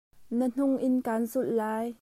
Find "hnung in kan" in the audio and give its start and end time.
0.51-1.21